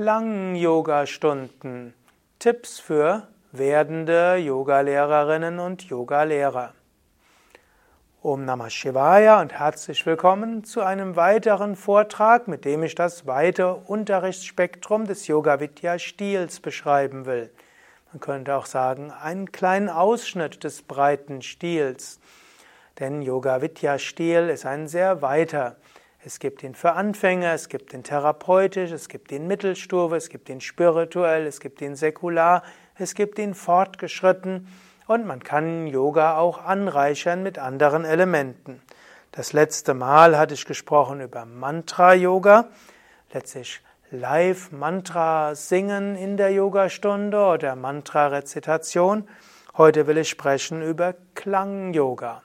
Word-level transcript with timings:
Klang-Yoga-Stunden. 0.00 1.92
Tipps 2.38 2.80
für 2.80 3.28
werdende 3.52 4.36
Yogalehrerinnen 4.36 5.58
und 5.58 5.82
Yogalehrer. 5.82 6.72
Om 8.22 8.46
Namah 8.46 8.70
Shivaya 8.70 9.42
und 9.42 9.52
herzlich 9.52 10.06
willkommen 10.06 10.64
zu 10.64 10.80
einem 10.80 11.16
weiteren 11.16 11.76
Vortrag, 11.76 12.48
mit 12.48 12.64
dem 12.64 12.82
ich 12.82 12.94
das 12.94 13.26
weite 13.26 13.74
Unterrichtsspektrum 13.74 15.06
des 15.06 15.26
Yoga 15.26 15.60
Vidya 15.60 15.98
Stils 15.98 16.60
beschreiben 16.60 17.26
will. 17.26 17.50
Man 18.10 18.20
könnte 18.20 18.56
auch 18.56 18.64
sagen, 18.64 19.10
einen 19.10 19.52
kleinen 19.52 19.90
Ausschnitt 19.90 20.64
des 20.64 20.80
breiten 20.80 21.42
Stils. 21.42 22.20
Denn 22.98 23.20
Yoga 23.20 23.60
Vidya 23.60 23.98
Stil 23.98 24.48
ist 24.48 24.64
ein 24.64 24.88
sehr 24.88 25.20
weiter. 25.20 25.76
Es 26.22 26.38
gibt 26.38 26.62
ihn 26.62 26.74
für 26.74 26.92
Anfänger, 26.92 27.54
es 27.54 27.70
gibt 27.70 27.94
ihn 27.94 28.02
therapeutisch, 28.02 28.90
es 28.92 29.08
gibt 29.08 29.32
ihn 29.32 29.46
Mittelstufe, 29.46 30.16
es 30.16 30.28
gibt 30.28 30.50
ihn 30.50 30.60
spirituell, 30.60 31.46
es 31.46 31.60
gibt 31.60 31.80
ihn 31.80 31.96
säkular, 31.96 32.62
es 32.96 33.14
gibt 33.14 33.38
ihn 33.38 33.54
fortgeschritten 33.54 34.68
und 35.06 35.26
man 35.26 35.42
kann 35.42 35.86
Yoga 35.86 36.36
auch 36.36 36.62
anreichern 36.62 37.42
mit 37.42 37.58
anderen 37.58 38.04
Elementen. 38.04 38.82
Das 39.32 39.54
letzte 39.54 39.94
Mal 39.94 40.36
hatte 40.36 40.52
ich 40.52 40.66
gesprochen 40.66 41.22
über 41.22 41.46
Mantra-Yoga, 41.46 42.68
letztlich 43.32 43.80
Live-Mantra 44.10 45.54
singen 45.54 46.16
in 46.16 46.36
der 46.36 46.52
Yogastunde 46.52 47.38
oder 47.38 47.76
Mantra-Rezitation. 47.76 49.26
Heute 49.78 50.06
will 50.06 50.18
ich 50.18 50.28
sprechen 50.28 50.82
über 50.82 51.14
Klang-Yoga. 51.34 52.42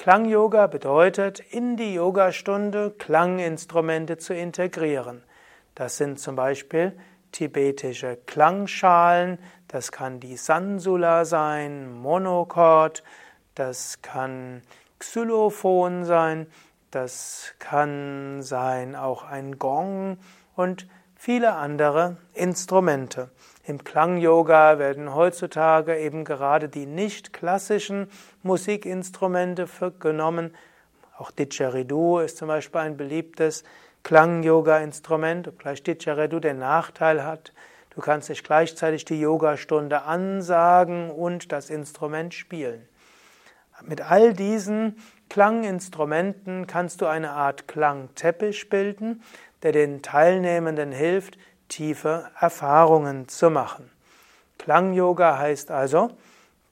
Klang-Yoga 0.00 0.66
bedeutet, 0.66 1.40
in 1.40 1.76
die 1.76 1.92
Yogastunde 1.92 2.90
Klanginstrumente 2.92 4.16
zu 4.16 4.32
integrieren. 4.32 5.22
Das 5.74 5.98
sind 5.98 6.18
zum 6.18 6.36
Beispiel 6.36 6.98
tibetische 7.32 8.16
Klangschalen, 8.24 9.38
das 9.68 9.92
kann 9.92 10.18
die 10.18 10.38
Sansula 10.38 11.26
sein, 11.26 11.92
Monochord, 11.92 13.04
das 13.54 14.00
kann 14.00 14.62
Xylophon 14.98 16.06
sein, 16.06 16.46
das 16.90 17.52
kann 17.58 18.40
sein 18.40 18.96
auch 18.96 19.24
ein 19.24 19.58
Gong 19.58 20.16
und 20.56 20.88
viele 21.20 21.52
andere 21.52 22.16
Instrumente. 22.32 23.28
Im 23.64 23.84
Klang-Yoga 23.84 24.78
werden 24.78 25.14
heutzutage 25.14 25.98
eben 25.98 26.24
gerade 26.24 26.70
die 26.70 26.86
nicht 26.86 27.34
klassischen 27.34 28.10
Musikinstrumente 28.42 29.68
genommen. 30.00 30.54
Auch 31.18 31.30
Didgeridoo 31.30 32.20
ist 32.20 32.38
zum 32.38 32.48
Beispiel 32.48 32.80
ein 32.80 32.96
beliebtes 32.96 33.64
Klang-Yoga-Instrument, 34.02 35.46
obgleich 35.46 35.82
Didgeridoo 35.82 36.40
den 36.40 36.58
Nachteil 36.58 37.22
hat, 37.22 37.52
du 37.90 38.00
kannst 38.00 38.30
nicht 38.30 38.42
gleichzeitig 38.42 39.04
die 39.04 39.20
Yogastunde 39.20 40.04
ansagen 40.04 41.10
und 41.10 41.52
das 41.52 41.68
Instrument 41.68 42.32
spielen. 42.32 42.88
Mit 43.82 44.00
all 44.00 44.32
diesen 44.32 44.96
Klanginstrumenten 45.28 46.66
kannst 46.66 47.02
du 47.02 47.06
eine 47.06 47.30
Art 47.30 47.68
Klangteppich 47.68 48.68
bilden, 48.68 49.22
der 49.62 49.72
den 49.72 50.02
Teilnehmenden 50.02 50.92
hilft, 50.92 51.38
tiefe 51.68 52.30
Erfahrungen 52.38 53.28
zu 53.28 53.50
machen. 53.50 53.90
Klang-Yoga 54.58 55.38
heißt 55.38 55.70
also, 55.70 56.10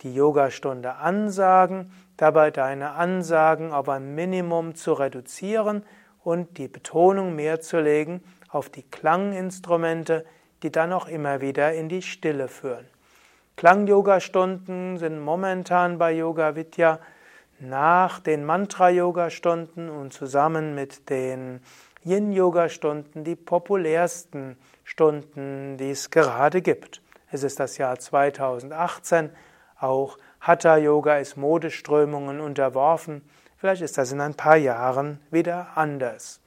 die 0.03 0.14
Yogastunde 0.14 0.97
ansagen, 0.97 1.92
dabei 2.16 2.50
deine 2.50 2.92
Ansagen 2.92 3.72
auf 3.72 3.89
ein 3.89 4.14
Minimum 4.14 4.75
zu 4.75 4.92
reduzieren 4.92 5.84
und 6.22 6.59
die 6.59 6.69
Betonung 6.69 7.34
mehr 7.34 7.61
zu 7.61 7.81
legen 7.81 8.22
auf 8.50 8.69
die 8.69 8.83
Klanginstrumente, 8.83 10.25
die 10.62 10.70
dann 10.70 10.92
auch 10.92 11.09
immer 11.09 11.41
wieder 11.41 11.72
in 11.72 11.89
die 11.89 12.03
Stille 12.03 12.48
führen. 12.48 12.86
Klang-Yoga-Stunden 13.56 14.99
sind 14.99 15.20
momentan 15.20 15.99
bei 15.99 16.12
Yoga 16.12 16.55
Vidya 16.55 17.00
nach 17.60 18.20
den 18.20 18.44
Mantra-Yoga-Stunden 18.44 19.88
und 19.91 20.12
zusammen 20.12 20.75
mit 20.75 21.10
den 21.10 21.60
Yin-Yoga-Stunden 22.08 23.24
die 23.24 23.36
populärsten 23.36 24.56
Stunden, 24.84 25.76
die 25.76 25.91
es 25.91 26.10
gerade 26.10 26.62
gibt. 26.62 27.02
Es 27.30 27.42
ist 27.42 27.60
das 27.60 27.76
Jahr 27.76 27.98
2018, 27.98 29.30
auch 29.78 30.19
Hatha-Yoga 30.41 31.19
ist 31.19 31.36
Modeströmungen 31.36 32.41
unterworfen. 32.41 33.22
Vielleicht 33.58 33.82
ist 33.82 33.98
das 33.98 34.12
in 34.12 34.20
ein 34.20 34.34
paar 34.34 34.56
Jahren 34.56 35.20
wieder 35.30 35.69
anders. 35.74 36.41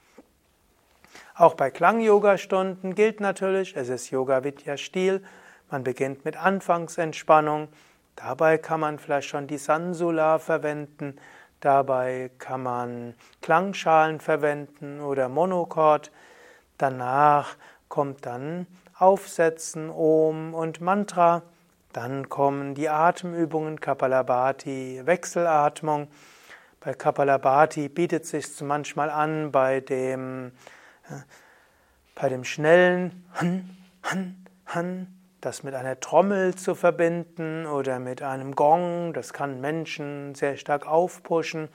Auch 1.36 1.54
bei 1.54 1.70
Klang-Yoga-Stunden 1.70 2.96
gilt 2.96 3.20
natürlich, 3.20 3.76
es 3.76 3.90
ist 3.90 4.10
Yoga-Vidya-Stil. 4.12 5.24
Man 5.70 5.84
beginnt 5.84 6.26
mit 6.26 6.38
Anfangsentspannung. 6.38 7.70
Dabei 8.16 8.58
kann 8.58 8.80
man 8.80 9.00
vielleicht 9.00 9.30
schon 9.30 9.48
die 9.48 9.58
Sansula 9.58 10.40
verwenden. 10.40 11.16
Dabei 11.62 12.32
kann 12.40 12.64
man 12.64 13.14
Klangschalen 13.42 14.20
verwenden 14.20 15.00
oder 15.00 15.30
Monochord. 15.30 16.12
Danach 16.80 17.56
kommt 17.88 18.26
dann 18.26 18.66
Aufsetzen, 18.98 19.92
Om 19.92 20.56
und 20.56 20.82
Mantra. 20.82 21.44
Dann 21.94 22.30
kommen 22.30 22.74
die 22.74 22.90
Atemübungen, 22.90 23.80
Kapalabhati, 23.80 25.02
Wechselatmung. 25.06 26.08
Bei 26.80 26.96
Kapalabhati 26.96 27.90
bietet 27.90 28.24
es 28.24 28.32
sich 28.32 28.62
manchmal 28.62 29.12
an, 29.12 29.52
bei 29.52 29.82
dem, 29.82 30.54
äh, 31.10 31.22
bei 32.16 32.28
dem 32.28 32.44
schnellen 32.44 33.24
Han, 33.36 33.78
Han, 34.04 34.48
Han 34.66 35.21
das 35.42 35.64
mit 35.64 35.74
einer 35.74 36.00
Trommel 36.00 36.54
zu 36.56 36.76
verbinden 36.76 37.66
oder 37.66 37.98
mit 38.00 38.22
einem 38.22 38.56
Gong, 38.56 39.12
das 39.14 39.34
kann 39.34 39.60
Menschen 39.60 40.36
sehr 40.36 40.56
stark 40.56 40.88
aufpushen. 40.88 41.68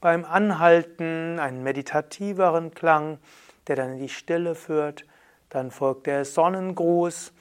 Beim 0.00 0.24
Anhalten 0.24 1.38
einen 1.38 1.62
meditativeren 1.62 2.74
Klang, 2.74 3.18
der 3.68 3.76
dann 3.76 3.92
in 3.92 3.98
die 3.98 4.08
Stille 4.08 4.56
führt. 4.56 5.04
Dann 5.48 5.70
folgt 5.70 6.08
der 6.08 6.24
Sonnengruß. 6.24 7.32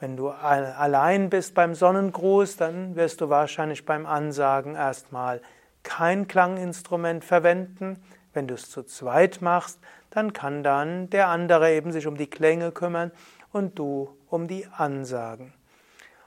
Wenn 0.00 0.16
du 0.16 0.28
allein 0.28 1.30
bist 1.30 1.54
beim 1.54 1.74
Sonnengruß, 1.74 2.56
dann 2.56 2.96
wirst 2.96 3.20
du 3.20 3.30
wahrscheinlich 3.30 3.86
beim 3.86 4.04
Ansagen 4.04 4.74
erstmal 4.74 5.40
kein 5.84 6.26
Klanginstrument 6.26 7.24
verwenden. 7.24 8.02
Wenn 8.34 8.48
du 8.48 8.54
es 8.54 8.68
zu 8.68 8.82
zweit 8.82 9.40
machst, 9.40 9.78
dann 10.10 10.32
kann 10.32 10.62
dann 10.62 11.08
der 11.10 11.28
andere 11.28 11.72
eben 11.72 11.92
sich 11.92 12.06
um 12.06 12.16
die 12.16 12.28
Klänge 12.28 12.72
kümmern 12.72 13.12
und 13.56 13.78
du 13.78 14.14
um 14.28 14.48
die 14.48 14.66
Ansagen. 14.66 15.54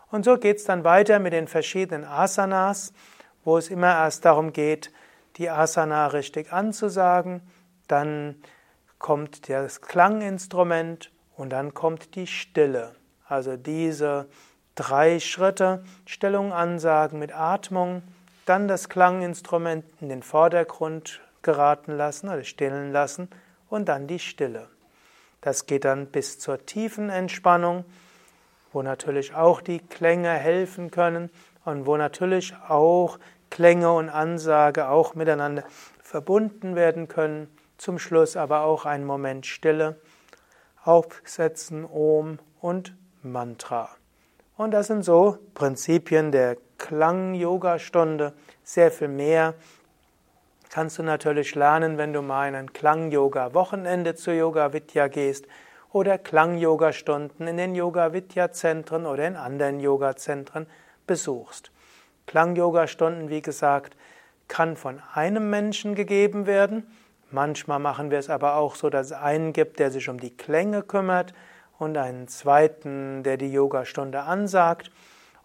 Und 0.09 0.25
so 0.25 0.37
geht 0.37 0.57
es 0.57 0.63
dann 0.63 0.83
weiter 0.83 1.19
mit 1.19 1.31
den 1.31 1.47
verschiedenen 1.47 2.03
Asanas, 2.03 2.91
wo 3.43 3.57
es 3.57 3.69
immer 3.69 3.93
erst 3.93 4.25
darum 4.25 4.51
geht, 4.51 4.91
die 5.37 5.49
Asana 5.49 6.07
richtig 6.07 6.51
anzusagen, 6.51 7.41
dann 7.87 8.35
kommt 8.97 9.47
das 9.47 9.81
Klanginstrument 9.81 11.11
und 11.37 11.51
dann 11.51 11.75
kommt 11.75 12.15
die 12.15 12.25
Stille. 12.25 12.95
Also 13.27 13.57
diese 13.57 14.27
drei 14.73 15.19
Schritte, 15.19 15.83
Stellung, 16.05 16.51
Ansagen 16.51 17.19
mit 17.19 17.33
Atmung, 17.33 18.01
dann 18.47 18.67
das 18.67 18.89
Klanginstrument 18.89 19.85
in 20.01 20.09
den 20.09 20.23
Vordergrund 20.23 21.21
geraten 21.43 21.95
lassen 21.95 22.27
oder 22.27 22.43
stillen 22.43 22.91
lassen 22.91 23.29
und 23.69 23.87
dann 23.87 24.07
die 24.07 24.19
Stille. 24.19 24.67
Das 25.41 25.65
geht 25.65 25.85
dann 25.85 26.07
bis 26.07 26.39
zur 26.39 26.65
tiefen 26.65 27.09
Entspannung, 27.09 27.85
wo 28.71 28.81
natürlich 28.81 29.33
auch 29.33 29.61
die 29.61 29.79
Klänge 29.79 30.31
helfen 30.31 30.91
können 30.91 31.29
und 31.65 31.85
wo 31.85 31.97
natürlich 31.97 32.53
auch 32.67 33.19
Klänge 33.49 33.91
und 33.91 34.09
Ansage 34.09 34.89
auch 34.89 35.15
miteinander 35.15 35.63
verbunden 36.01 36.75
werden 36.75 37.07
können. 37.07 37.47
Zum 37.77 37.99
Schluss 37.99 38.35
aber 38.35 38.61
auch 38.61 38.85
ein 38.85 39.05
Moment 39.05 39.45
Stille, 39.45 39.99
Aufsetzen 40.83 41.85
Om 41.85 42.39
und 42.59 42.95
Mantra. 43.21 43.89
Und 44.57 44.71
das 44.71 44.87
sind 44.87 45.03
so 45.03 45.37
Prinzipien 45.53 46.31
der 46.31 46.57
Klang-Yoga-Stunde. 46.77 48.33
Sehr 48.63 48.91
viel 48.91 49.07
mehr 49.07 49.53
kannst 50.69 50.99
du 50.99 51.03
natürlich 51.03 51.55
lernen, 51.55 51.97
wenn 51.97 52.13
du 52.13 52.21
mal 52.21 52.47
in 52.47 52.55
ein 52.55 52.71
Klang-Yoga-Wochenende 52.73 54.15
zu 54.15 54.31
Yoga 54.33 54.71
Vidya 54.71 55.07
gehst 55.07 55.47
oder 55.91 56.17
Klang-Yoga-Stunden 56.17 57.47
in 57.47 57.57
den 57.57 57.75
Yoga-Vidya-Zentren 57.75 59.05
oder 59.05 59.27
in 59.27 59.35
anderen 59.35 59.79
Yoga-Zentren 59.79 60.67
besuchst. 61.07 61.71
Klang-Yoga-Stunden, 62.27 63.29
wie 63.29 63.41
gesagt, 63.41 63.97
kann 64.47 64.75
von 64.75 65.01
einem 65.13 65.49
Menschen 65.49 65.95
gegeben 65.95 66.45
werden. 66.45 66.85
Manchmal 67.31 67.79
machen 67.79 68.11
wir 68.11 68.19
es 68.19 68.29
aber 68.29 68.55
auch 68.55 68.75
so, 68.75 68.89
dass 68.89 69.07
es 69.07 69.13
einen 69.13 69.53
gibt, 69.53 69.79
der 69.79 69.91
sich 69.91 70.09
um 70.09 70.19
die 70.19 70.35
Klänge 70.35 70.83
kümmert 70.83 71.33
und 71.79 71.97
einen 71.97 72.27
zweiten, 72.27 73.23
der 73.23 73.37
die 73.37 73.51
Yogastunde 73.51 74.21
ansagt. 74.21 74.91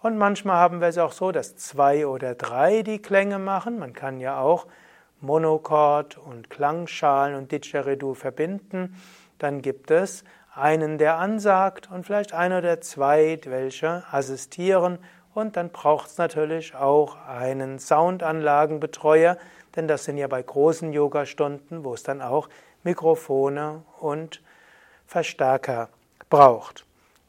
Und 0.03 0.19
manchmal 0.19 0.57
haben 0.57 0.83
wir 0.83 0.89
es 0.89 0.99
auch 0.99 1.13
so, 1.13 1.33
dass 1.33 1.57
zwei 1.57 2.07
oder 2.07 2.35
drei 2.35 2.83
die 2.83 3.01
Klänge 3.01 3.39
machen. 3.39 3.79
Man 3.79 3.95
kann 3.95 4.21
ja 4.21 4.39
auch 4.39 4.67
Monochord 5.25 6.19
und 6.19 6.51
Klangschalen 6.51 7.35
und 7.35 7.51
Didgeridoo 7.51 8.15
verbinden. 8.15 9.01
Dann 9.39 9.63
gibt 9.63 9.91
es 9.91 10.25
einen, 10.55 10.99
der 10.99 11.19
ansagt 11.19 11.91
und 11.91 12.07
vielleicht 12.07 12.33
ein 12.33 12.53
oder 12.53 12.81
zwei, 12.81 13.41
welche 13.45 14.05
assistieren. 14.11 14.99
Und 15.35 15.57
dann 15.57 15.71
braucht 15.71 16.09
es 16.09 16.19
natürlich 16.19 16.77
auch 16.77 17.17
einen 17.27 17.79
Soundanlagenbetreuer, 17.81 19.37
denn 19.75 19.89
das 19.89 20.05
sind 20.05 20.17
ja 20.17 20.29
bei 20.29 20.43
großen 20.43 20.93
Yogastunden, 20.93 21.83
wo 21.83 21.95
es 21.95 22.05
dann 22.05 22.23
auch 22.23 22.49
Mikrofone 22.85 23.83
und 23.99 24.41
Verstärker 25.07 25.89
braucht. 26.31 26.87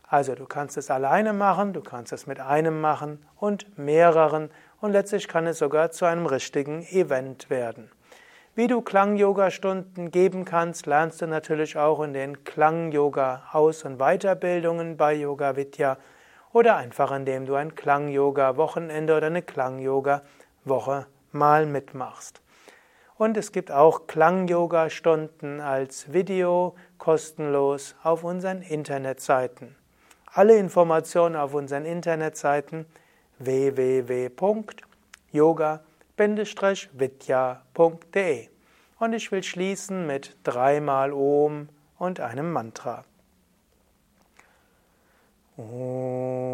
Also 0.08 0.36
du 0.36 0.46
kannst 0.46 0.78
es 0.78 0.92
alleine 0.92 1.34
machen, 1.34 1.74
du 1.74 1.82
kannst 1.82 2.14
es 2.14 2.28
mit 2.28 2.40
einem 2.40 2.80
machen 2.80 3.26
und 3.38 3.78
mehreren 3.78 4.52
und 4.86 4.92
letztlich 4.92 5.28
kann 5.28 5.48
es 5.48 5.58
sogar 5.58 5.90
zu 5.90 6.06
einem 6.06 6.28
richtigen 6.28 6.84
Event 6.84 7.50
werden. 7.50 7.90
Wie 8.54 8.68
du 8.68 8.82
Klang-Yoga-Stunden 8.82 10.12
geben 10.12 10.46
kannst, 10.46 10.86
lernst 10.86 11.24
du 11.24 11.26
natürlich 11.26 11.76
auch 11.76 12.04
in 12.04 12.14
den 12.14 12.44
Klang-Yoga-Aus- 12.44 13.84
und 13.84 13.98
Weiterbildungen 13.98 14.96
bei 14.96 15.16
Yoga 15.16 15.56
Vidya 15.56 15.98
oder 16.54 16.78
einfach 16.78 17.12
indem 17.12 17.48
du 17.48 17.56
ein 17.56 17.74
Klang-Yoga-Wochenende 17.74 19.18
oder 19.18 19.26
eine 19.26 19.42
Klang-Yoga-Woche 19.42 21.08
mal 21.32 21.66
mitmachst. 21.66 22.42
Und 23.18 23.38
es 23.38 23.52
gibt 23.52 23.72
auch 23.72 24.06
Klang-Yoga-Stunden 24.06 25.62
als 25.62 26.14
Video 26.14 26.76
kostenlos 27.00 27.96
auf 28.04 28.24
unseren 28.24 28.62
Internetseiten. 28.62 29.76
Alle 30.32 30.58
Informationen 30.58 31.36
auf 31.36 31.56
unseren 31.56 31.86
Internetseiten 31.86 32.86
www.yoga.com 33.40 34.96
vidya.de. 36.94 38.50
Und 39.00 39.14
ich 39.14 39.32
will 39.32 39.44
schließen 39.44 40.08
mit 40.08 40.36
dreimal 40.44 41.12
Om 41.12 41.70
und 41.98 42.20
einem 42.20 42.52
Mantra. 42.52 43.04
Om. 45.58 46.45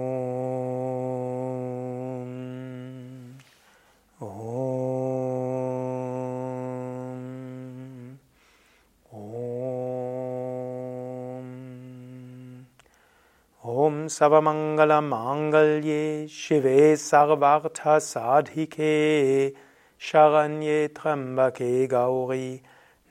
Om 13.92 14.08
Savamangala 14.08 15.00
Mangalye 15.04 16.26
Shive 16.26 16.96
Sarvartha 16.96 18.00
Sadhike 18.00 19.54
Sharanye 20.00 20.88
Trambake 20.88 21.90
Gauri 21.90 22.62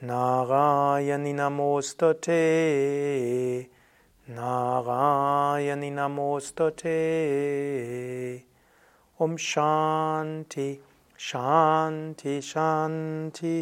Narayani 0.03 1.35
Namostate 1.35 2.39
Narayani 4.31 5.91
Namostate 5.93 6.99
Om 9.21 9.37
Shanti 9.37 10.79
Shanti 11.19 12.41
Shanti 12.51 13.55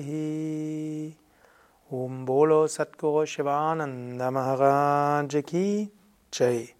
Om 1.91 2.25
Bolo 2.25 2.67
Satguru 2.69 3.27
Shivananda 3.27 4.31
Maharaj 4.31 5.45
Ki 5.45 5.91
Jai 6.31 6.78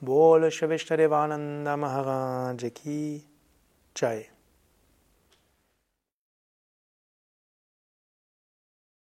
Bolo 0.00 0.46
Shivishtadevananda 0.48 1.76
Maharaj 1.76 2.72
Ki 2.72 3.24
Jai 3.94 4.28